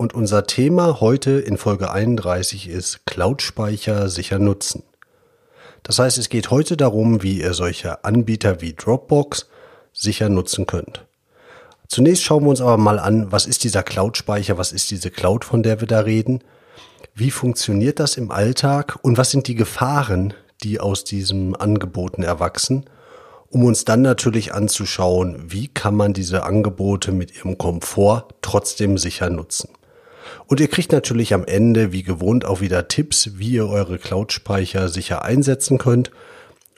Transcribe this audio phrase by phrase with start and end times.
[0.00, 4.82] und unser Thema heute in Folge 31 ist Cloud-Speicher sicher nutzen.
[5.82, 9.50] Das heißt, es geht heute darum, wie ihr solche Anbieter wie Dropbox
[9.92, 11.04] sicher nutzen könnt.
[11.86, 15.44] Zunächst schauen wir uns aber mal an, was ist dieser Cloud-Speicher, was ist diese Cloud,
[15.44, 16.42] von der wir da reden,
[17.14, 22.88] wie funktioniert das im Alltag und was sind die Gefahren, die aus diesen Angeboten erwachsen–
[23.52, 29.28] um uns dann natürlich anzuschauen, wie kann man diese Angebote mit ihrem Komfort trotzdem sicher
[29.28, 29.70] nutzen.
[30.46, 34.88] Und ihr kriegt natürlich am Ende, wie gewohnt, auch wieder Tipps, wie ihr eure Cloud-Speicher
[34.88, 36.10] sicher einsetzen könnt.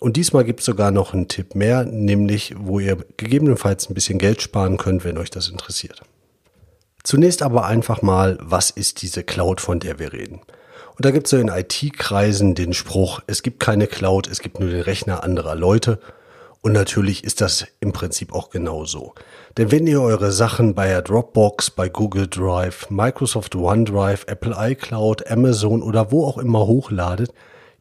[0.01, 4.19] Und diesmal gibt es sogar noch einen Tipp mehr, nämlich wo ihr gegebenenfalls ein bisschen
[4.19, 6.03] Geld sparen könnt, wenn euch das interessiert.
[7.05, 10.41] Zunächst aber einfach mal, was ist diese Cloud, von der wir reden?
[10.97, 14.61] Und da gibt es so in IT-Kreisen den Spruch, es gibt keine Cloud, es gibt
[14.61, 15.99] nur den Rechner anderer Leute.
[16.65, 19.15] Und natürlich ist das im Prinzip auch genauso.
[19.57, 25.83] Denn wenn ihr eure Sachen bei Dropbox, bei Google Drive, Microsoft OneDrive, Apple iCloud, Amazon
[25.83, 27.35] oder wo auch immer hochladet,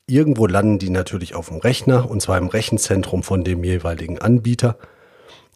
[0.08, 4.78] irgendwo landen die natürlich auf dem Rechner und zwar im Rechenzentrum von dem jeweiligen Anbieter.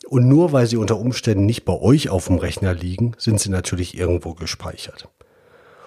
[0.07, 3.49] Und nur weil sie unter Umständen nicht bei euch auf dem Rechner liegen, sind sie
[3.49, 5.09] natürlich irgendwo gespeichert.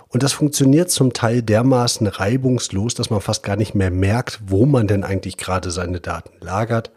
[0.09, 4.66] Und das funktioniert zum Teil dermaßen reibungslos, dass man fast gar nicht mehr merkt, wo
[4.66, 6.91] man denn eigentlich gerade seine Daten lagert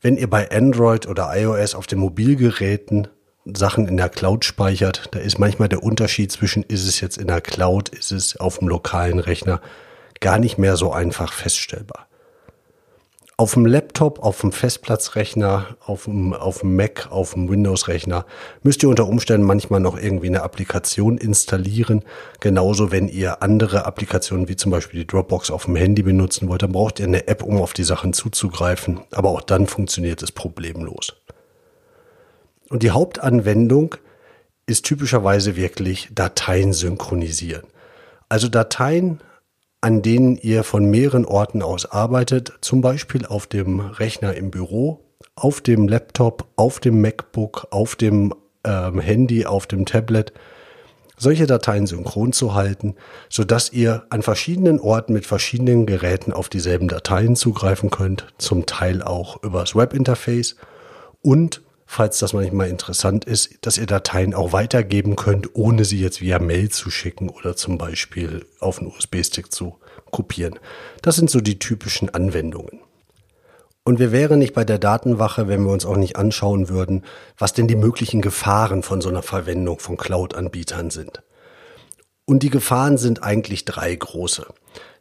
[0.00, 3.08] wenn ihr bei Android oder iOS auf den Mobilgeräten
[3.44, 7.28] Sachen in der Cloud speichert, da ist manchmal der Unterschied zwischen, ist es jetzt in
[7.28, 9.60] der Cloud, ist es auf dem lokalen Rechner,
[10.20, 12.07] gar nicht mehr so einfach feststellbar
[13.38, 18.26] auf dem Laptop, auf dem Festplatzrechner, auf dem, auf dem Mac, auf dem Windows-Rechner
[18.64, 22.04] müsst ihr unter Umständen manchmal noch irgendwie eine Applikation installieren.
[22.40, 26.62] Genauso, wenn ihr andere Applikationen wie zum Beispiel die Dropbox auf dem Handy benutzen wollt,
[26.62, 29.02] dann braucht ihr eine App, um auf die Sachen zuzugreifen.
[29.12, 31.14] Aber auch dann funktioniert es problemlos.
[32.70, 33.94] Und die Hauptanwendung
[34.66, 37.62] ist typischerweise wirklich Dateien synchronisieren.
[38.28, 39.20] Also Dateien
[39.80, 45.04] an denen ihr von mehreren Orten aus arbeitet, zum Beispiel auf dem Rechner im Büro,
[45.36, 48.34] auf dem Laptop, auf dem MacBook, auf dem
[48.64, 50.32] ähm, Handy, auf dem Tablet,
[51.16, 52.94] solche Dateien synchron zu halten,
[53.28, 58.66] so dass ihr an verschiedenen Orten mit verschiedenen Geräten auf dieselben Dateien zugreifen könnt, zum
[58.66, 60.56] Teil auch übers Webinterface
[61.22, 66.20] und falls das manchmal interessant ist, dass ihr Dateien auch weitergeben könnt, ohne sie jetzt
[66.20, 69.78] via Mail zu schicken oder zum Beispiel auf einen USB-Stick zu
[70.10, 70.58] kopieren.
[71.00, 72.80] Das sind so die typischen Anwendungen.
[73.84, 77.04] Und wir wären nicht bei der Datenwache, wenn wir uns auch nicht anschauen würden,
[77.38, 81.22] was denn die möglichen Gefahren von so einer Verwendung von Cloud-Anbietern sind.
[82.26, 84.46] Und die Gefahren sind eigentlich drei große.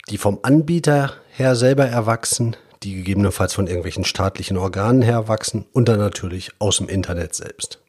[0.10, 5.88] Die vom Anbieter her selber erwachsen, die gegebenenfalls von irgendwelchen staatlichen Organen her wachsen und
[5.88, 7.80] dann natürlich aus dem Internet selbst.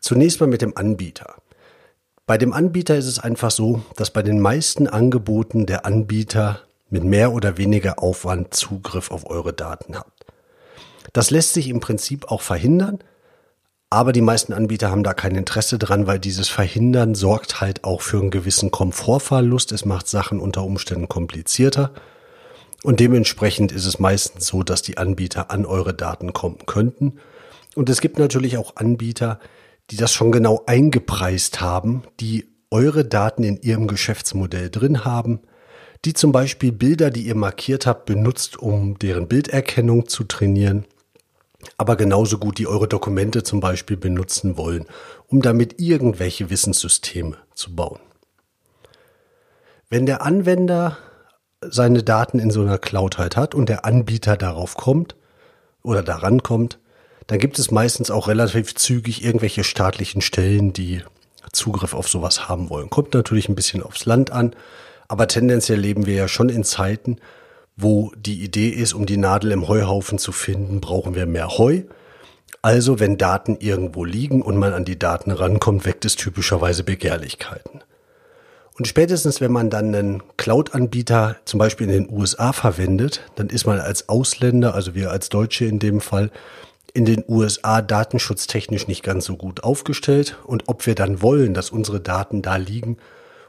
[0.00, 1.36] Zunächst mal mit dem Anbieter.
[2.26, 7.04] Bei dem Anbieter ist es einfach so, dass bei den meisten Angeboten der Anbieter mit
[7.04, 10.06] mehr oder weniger Aufwand Zugriff auf eure Daten hat.
[11.12, 12.98] Das lässt sich im Prinzip auch verhindern,
[13.90, 18.00] aber die meisten Anbieter haben da kein Interesse dran, weil dieses Verhindern sorgt halt auch
[18.00, 19.70] für einen gewissen Komfortverlust.
[19.70, 21.92] Es macht Sachen unter Umständen komplizierter.
[22.84, 27.14] Und dementsprechend ist es meistens so, dass die Anbieter an eure Daten kommen könnten.
[27.74, 29.40] Und es gibt natürlich auch Anbieter,
[29.90, 35.40] die das schon genau eingepreist haben, die eure Daten in ihrem Geschäftsmodell drin haben,
[36.04, 40.84] die zum Beispiel Bilder, die ihr markiert habt, benutzt, um deren Bilderkennung zu trainieren,
[41.78, 44.84] aber genauso gut die eure Dokumente zum Beispiel benutzen wollen,
[45.28, 48.00] um damit irgendwelche Wissenssysteme zu bauen.
[49.88, 50.98] Wenn der Anwender
[51.70, 55.16] seine Daten in so einer Cloud halt hat und der Anbieter darauf kommt
[55.82, 56.78] oder daran kommt,
[57.26, 61.02] dann gibt es meistens auch relativ zügig irgendwelche staatlichen Stellen, die
[61.52, 62.90] Zugriff auf sowas haben wollen.
[62.90, 64.54] Kommt natürlich ein bisschen aufs Land an,
[65.08, 67.18] aber tendenziell leben wir ja schon in Zeiten,
[67.76, 71.82] wo die Idee ist, um die Nadel im Heuhaufen zu finden, brauchen wir mehr Heu.
[72.62, 77.82] Also wenn Daten irgendwo liegen und man an die Daten rankommt, weckt es typischerweise Begehrlichkeiten.
[78.76, 83.66] Und spätestens, wenn man dann einen Cloud-Anbieter zum Beispiel in den USA verwendet, dann ist
[83.66, 86.30] man als Ausländer, also wir als Deutsche in dem Fall,
[86.92, 91.70] in den USA datenschutztechnisch nicht ganz so gut aufgestellt und ob wir dann wollen, dass
[91.70, 92.98] unsere Daten da liegen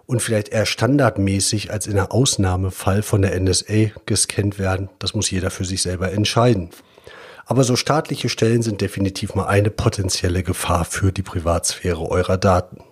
[0.07, 5.31] und vielleicht eher standardmäßig als in einem Ausnahmefall von der NSA gescannt werden, das muss
[5.31, 6.69] jeder für sich selber entscheiden.
[7.47, 12.83] Aber so staatliche Stellen sind definitiv mal eine potenzielle Gefahr für die Privatsphäre eurer Daten.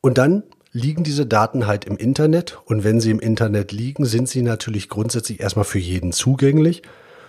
[0.00, 0.42] Und dann
[0.72, 4.88] liegen diese Daten halt im Internet und wenn sie im Internet liegen, sind sie natürlich
[4.88, 6.82] grundsätzlich erstmal für jeden zugänglich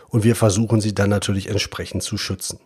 [0.09, 2.59] und wir versuchen sie dann natürlich entsprechend zu schützen.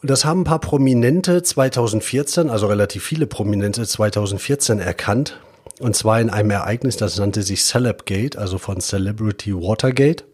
[0.00, 5.40] Und das haben ein paar Prominente 2014, also relativ viele Prominente 2014 erkannt.
[5.80, 10.24] Und zwar in einem Ereignis, das nannte sich Celebgate, also von Celebrity Watergate.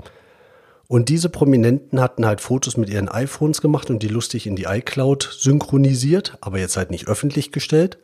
[0.87, 4.65] Und diese Prominenten hatten halt Fotos mit ihren iPhones gemacht und die lustig in die
[4.65, 7.99] iCloud synchronisiert, aber jetzt halt nicht öffentlich gestellt.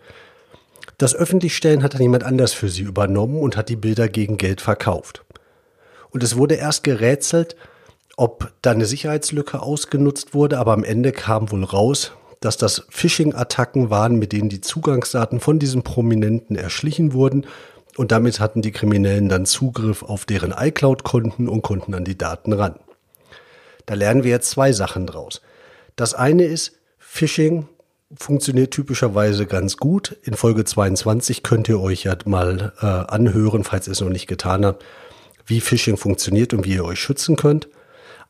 [0.97, 4.61] Das Öffentlichstellen hat dann jemand anders für sie übernommen und hat die Bilder gegen Geld
[4.61, 5.25] verkauft.
[6.11, 7.57] Und es wurde erst gerätselt,
[8.17, 13.91] ob da eine Sicherheitslücke ausgenutzt wurde, aber am Ende kam wohl raus, dass das Phishing-Attacken
[13.91, 17.47] waren, mit denen die Zugangsdaten von diesen Prominenten erschlichen wurden
[18.01, 22.55] und damit hatten die Kriminellen dann Zugriff auf deren iCloud-Konten und konnten an die Daten
[22.55, 22.77] ran.
[23.85, 25.43] Da lernen wir jetzt zwei Sachen draus.
[25.97, 27.69] Das eine ist, Phishing
[28.17, 30.17] funktioniert typischerweise ganz gut.
[30.23, 34.29] In Folge 22 könnt ihr euch ja mal äh, anhören, falls ihr es noch nicht
[34.29, 34.83] getan habt,
[35.45, 37.69] wie Phishing funktioniert und wie ihr euch schützen könnt.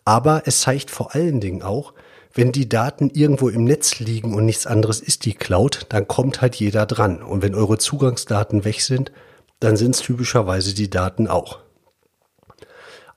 [0.04, 1.94] Aber es zeigt vor allen Dingen auch,
[2.34, 6.40] wenn die Daten irgendwo im Netz liegen und nichts anderes ist die Cloud, dann kommt
[6.40, 7.22] halt jeder dran.
[7.22, 9.12] Und wenn eure Zugangsdaten weg sind,
[9.60, 11.60] dann sind es typischerweise die Daten auch.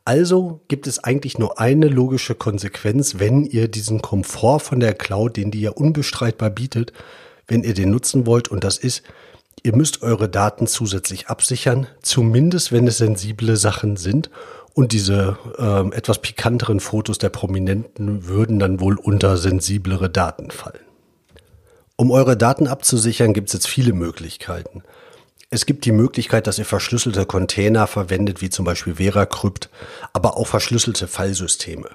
[0.05, 5.37] Also gibt es eigentlich nur eine logische Konsequenz, wenn ihr diesen Komfort von der Cloud,
[5.37, 6.91] den die ja unbestreitbar bietet,
[7.47, 9.03] wenn ihr den nutzen wollt, und das ist,
[9.63, 14.29] ihr müsst eure Daten zusätzlich absichern, zumindest wenn es sensible Sachen sind
[14.73, 20.83] und diese äh, etwas pikanteren Fotos der Prominenten würden dann wohl unter sensiblere Daten fallen.
[21.95, 24.83] Um eure Daten abzusichern, gibt es jetzt viele Möglichkeiten.
[25.53, 29.69] Es gibt die Möglichkeit, dass ihr verschlüsselte Container verwendet, wie zum Beispiel VeraCrypt,
[30.11, 31.91] aber auch verschlüsselte Fallsysteme.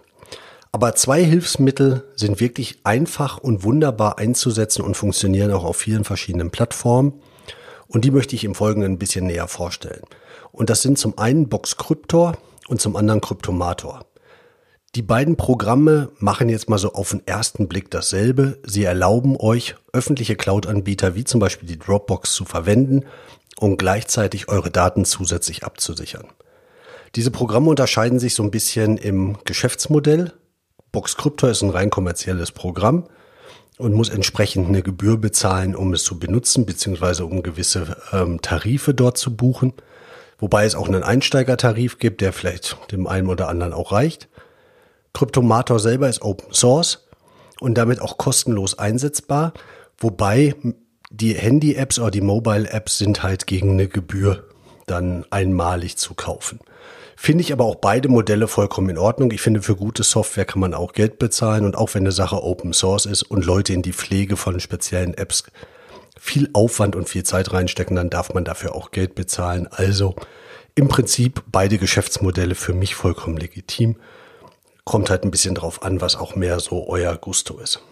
[0.70, 6.52] Aber zwei Hilfsmittel sind wirklich einfach und wunderbar einzusetzen und funktionieren auch auf vielen verschiedenen
[6.52, 7.14] Plattformen.
[7.88, 10.02] Und die möchte ich im Folgenden ein bisschen näher vorstellen.
[10.52, 12.38] Und das sind zum einen Boxcryptor,
[12.68, 14.04] und zum anderen Kryptomator.
[14.94, 18.58] Die beiden Programme machen jetzt mal so auf den ersten Blick dasselbe.
[18.64, 23.04] Sie erlauben euch, öffentliche Cloud-Anbieter wie zum Beispiel die Dropbox zu verwenden
[23.58, 26.26] und gleichzeitig eure Daten zusätzlich abzusichern.
[27.14, 30.32] Diese Programme unterscheiden sich so ein bisschen im Geschäftsmodell.
[30.92, 33.08] Boxcryptor ist ein rein kommerzielles Programm
[33.78, 38.94] und muss entsprechend eine Gebühr bezahlen, um es zu benutzen, beziehungsweise um gewisse ähm, Tarife
[38.94, 39.72] dort zu buchen.
[40.38, 44.28] Wobei es auch einen Einsteigertarif gibt, der vielleicht dem einen oder anderen auch reicht.
[45.14, 47.08] Kryptomator selber ist Open Source
[47.60, 49.52] und damit auch kostenlos einsetzbar,
[49.98, 50.54] wobei
[51.10, 54.44] die Handy-Apps oder die Mobile-Apps sind halt gegen eine Gebühr
[54.86, 56.60] dann einmalig zu kaufen.
[57.16, 59.32] Finde ich aber auch beide Modelle vollkommen in Ordnung.
[59.32, 62.42] Ich finde, für gute Software kann man auch Geld bezahlen und auch wenn eine Sache
[62.42, 65.44] Open Source ist und Leute in die Pflege von speziellen Apps
[66.16, 69.66] viel Aufwand und viel Zeit reinstecken, dann darf man dafür auch Geld bezahlen.
[69.68, 70.14] Also
[70.74, 73.96] im Prinzip beide Geschäftsmodelle für mich vollkommen legitim.
[74.84, 77.82] Kommt halt ein bisschen drauf an, was auch mehr so euer Gusto ist.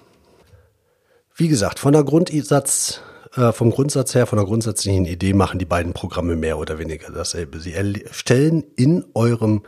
[1.38, 3.03] Wie gesagt, von der Grundsatz,
[3.34, 7.13] äh, vom Grundsatz her, von der grundsätzlichen Idee machen die beiden Programme mehr oder weniger
[7.13, 7.60] dasselbe.
[7.60, 9.63] Sie erstellen in eurem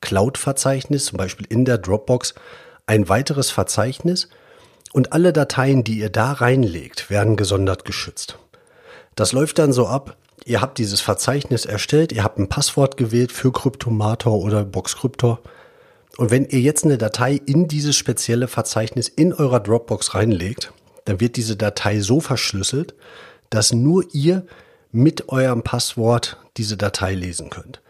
[0.00, 2.34] Cloud-Verzeichnis, zum Beispiel in der Dropbox,
[2.86, 4.30] ein weiteres Verzeichnis,
[4.92, 8.36] und alle Dateien, die ihr da reinlegt, werden gesondert geschützt.
[9.14, 13.30] Das läuft dann so ab, ihr habt dieses Verzeichnis erstellt, ihr habt ein Passwort gewählt
[13.30, 15.38] für Kryptomator oder Boxcryptor.
[16.16, 20.72] Und wenn ihr jetzt eine Datei in dieses spezielle Verzeichnis in eurer Dropbox reinlegt,
[21.04, 22.94] dann wird diese Datei so verschlüsselt,
[23.50, 24.46] dass nur ihr
[24.92, 27.80] mit eurem Passwort diese Datei lesen könnt.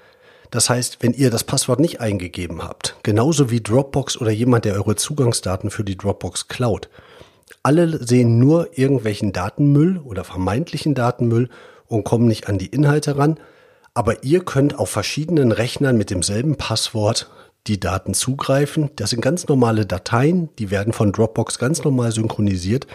[0.50, 4.75] Das heißt, wenn ihr das Passwort nicht eingegeben habt, genauso wie Dropbox oder jemand, der
[4.75, 6.90] eure Zugangsdaten für die Dropbox klaut,
[7.62, 11.49] alle sehen nur irgendwelchen Datenmüll oder vermeintlichen Datenmüll
[11.87, 13.38] und kommen nicht an die Inhalte ran.
[13.95, 17.31] Aber ihr könnt auf verschiedenen Rechnern mit demselben Passwort
[17.66, 18.90] die Daten zugreifen.
[18.97, 22.87] Das sind ganz normale Dateien, die werden von Dropbox ganz normal synchronisiert.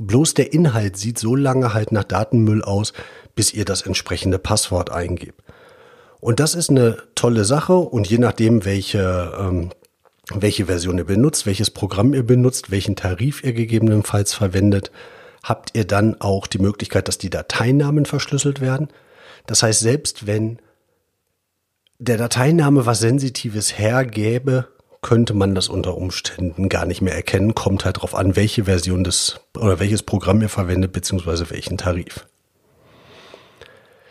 [0.00, 2.92] Bloß der Inhalt sieht so lange halt nach Datenmüll aus,
[3.34, 5.42] bis ihr das entsprechende Passwort eingebt.
[6.20, 9.70] Und das ist eine tolle Sache und je nachdem, welche, ähm,
[10.32, 14.92] welche Version ihr benutzt, welches Programm ihr benutzt, welchen Tarif ihr gegebenenfalls verwendet,
[15.42, 18.88] habt ihr dann auch die Möglichkeit, dass die Dateinamen verschlüsselt werden.
[19.46, 20.58] Das heißt, selbst wenn
[22.02, 24.66] der Dateiname was Sensitives hergäbe,
[25.02, 27.54] könnte man das unter Umständen gar nicht mehr erkennen.
[27.54, 32.26] Kommt halt darauf an, welche Version des oder welches Programm ihr verwendet, beziehungsweise welchen Tarif.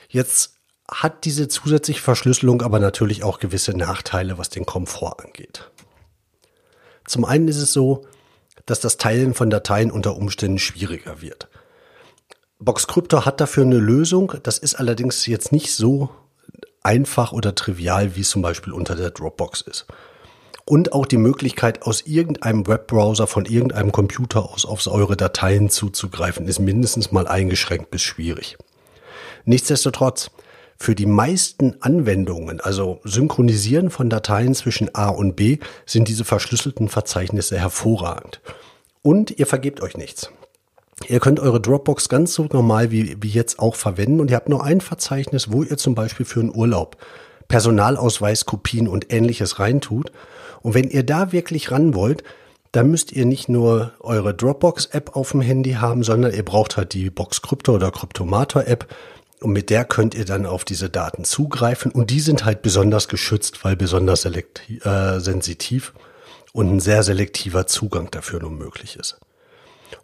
[0.08, 0.56] Jetzt
[0.90, 5.70] hat diese zusätzliche Verschlüsselung aber natürlich auch gewisse Nachteile, was den Komfort angeht.
[7.06, 8.06] Zum einen ist es so,
[8.66, 11.50] dass das Teilen von Dateien unter Umständen schwieriger wird.
[12.60, 14.34] Boxcrypto hat dafür eine Lösung.
[14.44, 16.10] Das ist allerdings jetzt nicht so
[16.84, 19.86] einfach oder trivial, wie es zum Beispiel unter der Dropbox ist.
[20.66, 26.48] Und auch die Möglichkeit, aus irgendeinem Webbrowser von irgendeinem Computer aus auf eure Dateien zuzugreifen,
[26.48, 28.58] ist mindestens mal eingeschränkt bis schwierig.
[29.46, 30.32] Nichtsdestotrotz,
[30.78, 36.90] für die meisten Anwendungen, also Synchronisieren von Dateien zwischen A und B, sind diese verschlüsselten
[36.90, 38.42] Verzeichnisse hervorragend.
[39.04, 40.32] Und ihr vergebt euch nichts.
[41.10, 44.50] Ihr könnt eure Dropbox ganz so normal wie, wie jetzt auch verwenden und ihr habt
[44.50, 46.98] nur ein Verzeichnis, wo ihr zum Beispiel für einen Urlaub
[47.52, 50.14] Personalausweiskopien und ähnliches reintut.
[50.62, 52.24] Und wenn ihr da wirklich ran wollt,
[52.72, 56.94] dann müsst ihr nicht nur eure Dropbox-App auf dem Handy haben, sondern ihr braucht halt
[56.94, 58.88] die Box Crypto oder Cryptomator-App.
[59.42, 61.92] Und mit der könnt ihr dann auf diese Daten zugreifen.
[61.92, 65.94] Und die sind halt besonders geschützt, weil besonders selektiv, äh, sensitiv
[66.54, 69.20] und ein sehr selektiver Zugang dafür nun möglich ist.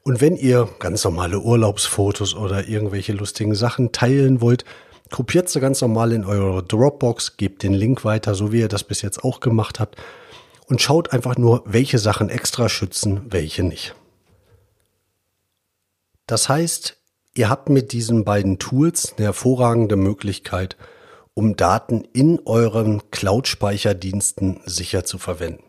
[0.04, 4.66] Und wenn ihr ganz normale Urlaubsfotos oder irgendwelche lustigen Sachen teilen wollt,
[5.12, 8.84] kopiert sie ganz normal in eure Dropbox, gebt den Link weiter, so wie ihr das
[8.84, 9.98] bis jetzt auch gemacht habt
[10.68, 13.96] und schaut einfach nur, welche Sachen extra schützen, welche nicht.
[16.26, 16.98] Das heißt,
[17.36, 20.76] ihr habt mit diesen beiden Tools eine hervorragende Möglichkeit,
[21.34, 25.64] um Daten in euren Cloud-Speicherdiensten sicher zu verwenden.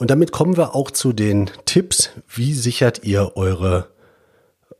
[0.00, 3.90] Und damit kommen wir auch zu den Tipps, wie sichert ihr eure,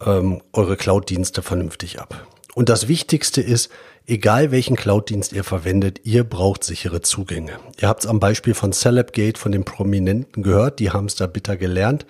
[0.00, 2.26] ähm, eure Cloud-Dienste vernünftig ab.
[2.54, 3.70] Und das Wichtigste ist,
[4.06, 7.58] egal welchen Cloud-Dienst ihr verwendet, ihr braucht sichere Zugänge.
[7.78, 11.26] Ihr habt es am Beispiel von Celebgate, von den Prominenten gehört, die haben es da
[11.26, 12.06] bitter gelernt.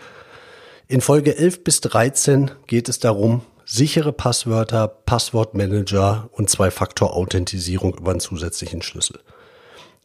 [0.86, 8.20] In Folge 11 bis 13 geht es darum, sichere Passwörter, Passwortmanager und Zwei-Faktor-Authentisierung über einen
[8.20, 9.18] zusätzlichen Schlüssel.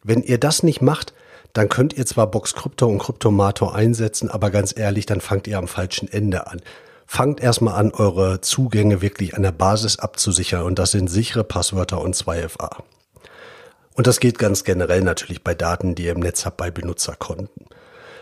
[0.02, 1.14] Wenn ihr das nicht macht,
[1.56, 5.56] dann könnt ihr zwar Box Crypto und Cryptomator einsetzen, aber ganz ehrlich, dann fangt ihr
[5.56, 6.60] am falschen Ende an.
[7.06, 12.02] Fangt erstmal an, eure Zugänge wirklich an der Basis abzusichern und das sind sichere Passwörter
[12.02, 12.82] und 2FA.
[13.94, 17.66] Und das geht ganz generell natürlich bei Daten, die ihr im Netz habt, bei Benutzerkonten.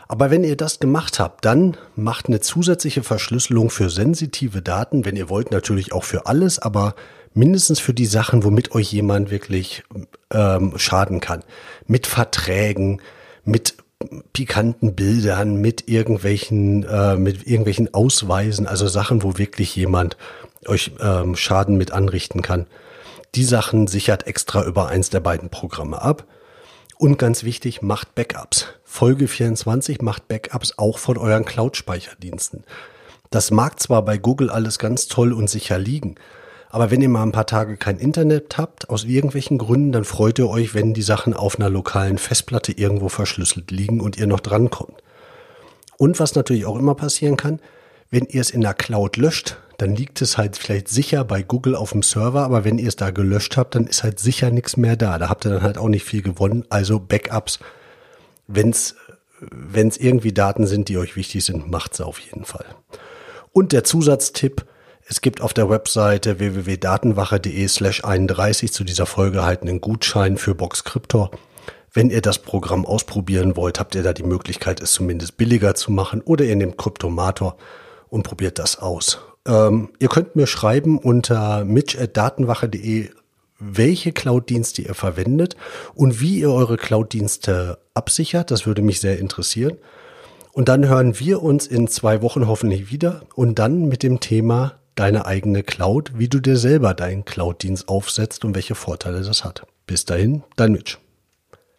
[0.07, 5.17] Aber wenn ihr das gemacht habt, dann macht eine zusätzliche Verschlüsselung für sensitive Daten, wenn
[5.17, 6.95] ihr wollt, natürlich auch für alles, aber
[7.33, 9.83] mindestens für die Sachen, womit euch jemand wirklich
[10.31, 11.43] ähm, schaden kann.
[11.89, 13.01] Mit Verträgen,
[13.45, 13.77] mit
[14.33, 20.17] pikanten Bildern, mit irgendwelchen, äh, mit irgendwelchen Ausweisen, also Sachen, wo wirklich jemand
[20.67, 22.67] euch ähm, Schaden mit anrichten kann.
[23.35, 26.27] Die Sachen sichert extra über eins der beiden Programme ab.
[26.97, 28.69] Und ganz wichtig, macht Backups.
[28.85, 32.65] Folge 24 macht Backups auch von euren Cloud-Speicherdiensten.
[33.31, 36.15] Das mag zwar bei Google alles ganz toll und sicher liegen,
[36.75, 40.41] aber wenn ihr mal ein paar Tage kein Internet habt, aus irgendwelchen Gründen, dann freut
[40.41, 44.41] ihr euch, wenn die Sachen auf einer lokalen Festplatte irgendwo verschlüsselt liegen und ihr noch
[44.41, 45.01] drankommt.
[45.99, 47.61] Und was natürlich auch immer passieren kann,
[48.11, 51.77] wenn ihr es in der Cloud löscht, dann liegt es halt vielleicht sicher bei Google
[51.77, 54.77] auf dem Server, aber wenn ihr es da gelöscht habt, dann ist halt sicher nichts
[54.77, 55.17] mehr da.
[55.19, 56.65] Da habt ihr dann halt auch nicht viel gewonnen.
[56.71, 57.61] Also Backups,
[58.49, 58.97] wenn es
[59.73, 62.67] es irgendwie Daten sind, die euch wichtig sind, macht sie auf jeden Fall.
[63.53, 64.65] Und der Zusatztipp,
[65.07, 70.55] es gibt auf der Webseite www.datenwache.de slash 31 zu dieser Folge halt einen Gutschein für
[70.55, 71.31] Box Cryptor.
[71.93, 75.93] Wenn ihr das Programm ausprobieren wollt, habt ihr da die Möglichkeit, es zumindest billiger zu
[75.93, 77.57] machen oder ihr nehmt Kryptomator
[78.09, 79.19] und probiert das aus.
[79.47, 83.11] Ähm, ihr könnt mir schreiben unter mitch.datenwache.de,
[83.59, 85.55] welche Cloud-Dienste ihr verwendet
[85.95, 88.51] und wie ihr eure Cloud-Dienste absichert.
[88.51, 89.77] Das würde mich sehr interessieren.
[90.53, 94.81] Und dann hören wir uns in zwei Wochen hoffentlich wieder und dann mit dem Thema
[94.95, 99.67] deine eigene Cloud, wie du dir selber deinen Cloud-Dienst aufsetzt und welche Vorteile das hat.
[99.87, 100.99] Bis dahin, dein Mitch.